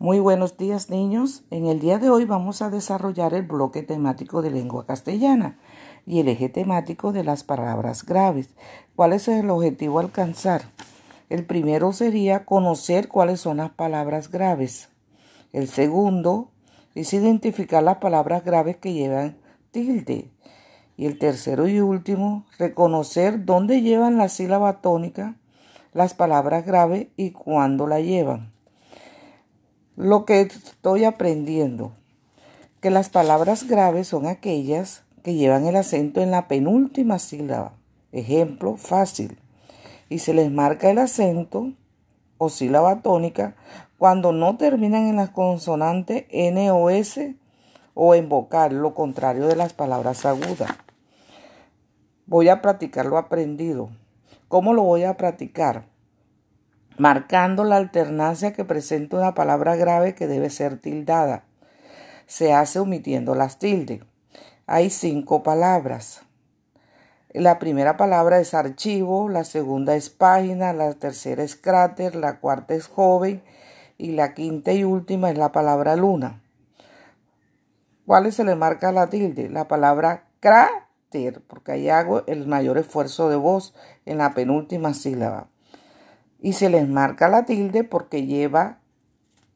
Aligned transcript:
Muy 0.00 0.18
buenos 0.18 0.56
días 0.56 0.90
niños. 0.90 1.44
En 1.52 1.66
el 1.66 1.78
día 1.78 1.98
de 1.98 2.10
hoy 2.10 2.24
vamos 2.24 2.62
a 2.62 2.68
desarrollar 2.68 3.32
el 3.32 3.42
bloque 3.44 3.84
temático 3.84 4.42
de 4.42 4.50
lengua 4.50 4.86
castellana 4.86 5.56
y 6.04 6.18
el 6.18 6.26
eje 6.26 6.48
temático 6.48 7.12
de 7.12 7.22
las 7.22 7.44
palabras 7.44 8.04
graves. 8.04 8.48
¿Cuál 8.96 9.12
es 9.12 9.28
el 9.28 9.48
objetivo 9.50 10.00
a 10.00 10.02
alcanzar? 10.02 10.62
El 11.30 11.46
primero 11.46 11.92
sería 11.92 12.44
conocer 12.44 13.06
cuáles 13.06 13.40
son 13.40 13.58
las 13.58 13.70
palabras 13.70 14.32
graves. 14.32 14.88
El 15.52 15.68
segundo 15.68 16.50
es 16.96 17.14
identificar 17.14 17.84
las 17.84 17.98
palabras 17.98 18.44
graves 18.44 18.76
que 18.76 18.94
llevan 18.94 19.36
tilde. 19.70 20.28
Y 20.96 21.06
el 21.06 21.20
tercero 21.20 21.68
y 21.68 21.78
último, 21.78 22.46
reconocer 22.58 23.44
dónde 23.44 23.80
llevan 23.80 24.18
la 24.18 24.28
sílaba 24.28 24.80
tónica 24.80 25.36
las 25.92 26.14
palabras 26.14 26.66
graves 26.66 27.06
y 27.16 27.30
cuándo 27.30 27.86
la 27.86 28.00
llevan. 28.00 28.53
Lo 29.96 30.24
que 30.24 30.40
estoy 30.40 31.04
aprendiendo, 31.04 31.92
que 32.80 32.90
las 32.90 33.10
palabras 33.10 33.68
graves 33.68 34.08
son 34.08 34.26
aquellas 34.26 35.04
que 35.22 35.34
llevan 35.34 35.66
el 35.66 35.76
acento 35.76 36.20
en 36.20 36.32
la 36.32 36.48
penúltima 36.48 37.20
sílaba. 37.20 37.74
Ejemplo 38.10 38.76
fácil. 38.76 39.38
Y 40.08 40.18
se 40.18 40.34
les 40.34 40.50
marca 40.50 40.90
el 40.90 40.98
acento 40.98 41.72
o 42.38 42.48
sílaba 42.48 43.02
tónica 43.02 43.54
cuando 43.96 44.32
no 44.32 44.56
terminan 44.56 45.06
en 45.06 45.14
las 45.14 45.30
consonantes 45.30 46.24
N 46.28 46.72
o 46.72 46.90
S 46.90 47.36
o 47.94 48.16
en 48.16 48.28
vocal, 48.28 48.74
lo 48.74 48.94
contrario 48.94 49.46
de 49.46 49.54
las 49.54 49.74
palabras 49.74 50.26
agudas. 50.26 50.70
Voy 52.26 52.48
a 52.48 52.60
practicar 52.60 53.06
lo 53.06 53.16
aprendido. 53.16 53.90
¿Cómo 54.48 54.74
lo 54.74 54.82
voy 54.82 55.04
a 55.04 55.16
practicar? 55.16 55.93
Marcando 56.96 57.64
la 57.64 57.76
alternancia 57.76 58.52
que 58.52 58.64
presenta 58.64 59.16
una 59.16 59.34
palabra 59.34 59.76
grave 59.76 60.14
que 60.14 60.26
debe 60.26 60.50
ser 60.50 60.78
tildada. 60.78 61.44
Se 62.26 62.52
hace 62.52 62.78
omitiendo 62.78 63.34
las 63.34 63.58
tildes. 63.58 64.00
Hay 64.66 64.90
cinco 64.90 65.42
palabras. 65.42 66.22
La 67.30 67.58
primera 67.58 67.96
palabra 67.96 68.38
es 68.38 68.54
archivo, 68.54 69.28
la 69.28 69.44
segunda 69.44 69.96
es 69.96 70.08
página, 70.08 70.72
la 70.72 70.94
tercera 70.94 71.42
es 71.42 71.56
cráter, 71.56 72.14
la 72.14 72.38
cuarta 72.38 72.74
es 72.74 72.86
joven 72.86 73.42
y 73.98 74.12
la 74.12 74.34
quinta 74.34 74.72
y 74.72 74.84
última 74.84 75.30
es 75.30 75.36
la 75.36 75.50
palabra 75.50 75.96
luna. 75.96 76.40
¿Cuál 78.06 78.32
se 78.32 78.44
le 78.44 78.54
marca 78.54 78.92
la 78.92 79.08
tilde? 79.08 79.48
La 79.48 79.66
palabra 79.66 80.26
cráter, 80.38 81.42
porque 81.48 81.72
ahí 81.72 81.88
hago 81.88 82.24
el 82.26 82.46
mayor 82.46 82.78
esfuerzo 82.78 83.28
de 83.28 83.36
voz 83.36 83.74
en 84.06 84.18
la 84.18 84.34
penúltima 84.34 84.94
sílaba 84.94 85.48
y 86.44 86.52
se 86.52 86.68
les 86.68 86.86
marca 86.86 87.28
la 87.28 87.46
tilde 87.46 87.84
porque 87.84 88.26
lleva, 88.26 88.80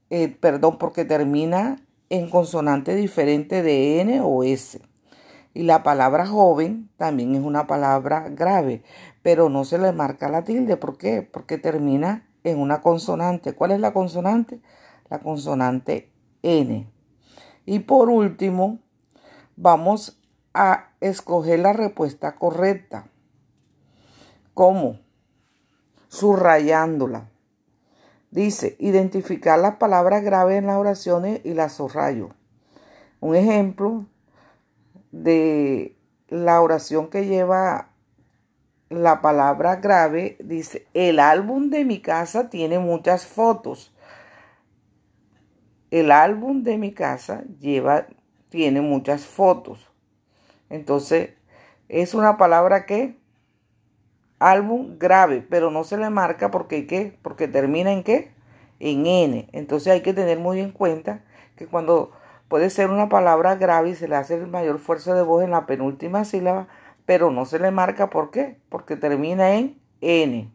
eh, 0.08 0.28
perdón, 0.28 0.78
porque 0.78 1.05
termina 1.05 1.77
en 2.08 2.30
consonante 2.30 2.97
diferente 2.97 3.62
de 3.62 4.00
N 4.00 4.22
o 4.22 4.42
S. 4.42 4.80
Y 5.53 5.64
la 5.64 5.83
palabra 5.83 6.27
joven 6.27 6.89
también 6.97 7.34
es 7.34 7.42
una 7.42 7.67
palabra 7.67 8.30
grave, 8.30 8.84
pero 9.20 9.50
no 9.50 9.67
se 9.67 9.77
le 9.77 9.92
marca 9.92 10.30
la 10.30 10.45
tilde. 10.45 10.78
¿Por 10.78 10.97
qué? 10.97 11.20
Porque 11.20 11.58
termina 11.58 12.27
en 12.42 12.58
una 12.58 12.80
consonante. 12.80 13.52
¿Cuál 13.52 13.73
es 13.73 13.80
la 13.80 13.92
consonante? 13.92 14.62
La 15.11 15.19
consonante 15.19 16.11
N. 16.41 16.91
Y 17.67 17.80
por 17.80 18.08
último, 18.08 18.78
vamos 19.56 20.23
a 20.55 20.92
escoger 21.02 21.58
la 21.58 21.75
respuesta 21.75 22.36
correcta. 22.36 23.11
¿Cómo? 24.55 25.06
Subrayándola. 26.09 27.31
Dice, 28.31 28.77
identificar 28.78 29.59
las 29.59 29.77
palabras 29.77 30.23
graves 30.23 30.59
en 30.59 30.67
las 30.67 30.77
oraciones 30.77 31.41
y 31.45 31.55
las 31.55 31.73
subrayo. 31.75 32.31
Un 33.20 33.37
ejemplo 33.37 34.06
de 35.11 35.97
la 36.29 36.61
oración 36.61 37.08
que 37.08 37.27
lleva 37.27 37.91
la 38.91 39.20
palabra 39.20 39.77
grave 39.77 40.36
dice, 40.41 40.86
el 40.95 41.19
álbum 41.20 41.70
de 41.70 41.85
mi 41.85 42.01
casa 42.01 42.48
tiene 42.51 42.79
muchas 42.79 43.27
fotos. 43.27 43.95
El 45.90 46.11
álbum 46.11 46.63
de 46.63 46.79
mi 46.79 46.92
casa 46.92 47.45
lleva, 47.61 48.07
tiene 48.51 48.80
muchas 48.80 49.25
fotos. 49.25 49.90
Entonces, 50.70 51.30
es 51.89 52.14
una 52.14 52.36
palabra 52.36 52.85
que 52.85 53.17
álbum 54.39 54.99
grave, 54.99 55.45
pero 55.49 55.71
no 55.71 55.85
se 55.85 55.97
le 55.97 56.11
marca 56.11 56.51
porque 56.51 56.87
¿qué? 56.87 57.19
Porque 57.23 57.49
termina 57.49 57.93
en 57.93 58.03
qué? 58.05 58.33
En 58.81 59.07
N. 59.07 59.49
Entonces 59.53 59.93
hay 59.93 60.03
que 60.03 60.15
tener 60.15 60.39
muy 60.39 60.61
en 60.61 60.71
cuenta 60.71 61.25
que 61.57 61.67
cuando 61.67 62.13
puede 62.49 62.71
ser 62.71 62.91
una 62.91 63.09
palabra 63.09 63.57
grave 63.57 63.91
y 63.91 63.95
se 63.95 64.09
le 64.09 64.17
hace 64.17 64.35
el 64.35 64.47
mayor 64.47 64.77
esfuerzo 64.77 65.15
de 65.15 65.23
voz 65.23 65.43
en 65.45 65.51
la 65.51 65.67
penúltima 65.67 66.25
sílaba, 66.25 66.69
pero 67.07 67.31
no 67.31 67.45
se 67.47 67.59
le 67.59 67.71
marca 67.71 68.11
¿por 68.11 68.31
qué? 68.31 68.59
Porque 68.69 68.97
termina 68.97 69.55
en 69.55 69.81
N. 70.01 70.51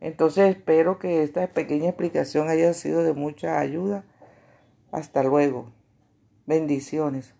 Entonces 0.00 0.56
espero 0.56 0.98
que 0.98 1.22
esta 1.22 1.46
pequeña 1.48 1.88
explicación 1.88 2.48
haya 2.48 2.72
sido 2.74 3.02
de 3.02 3.14
mucha 3.14 3.58
ayuda. 3.58 4.04
Hasta 4.92 5.22
luego. 5.22 5.72
Bendiciones. 6.46 7.34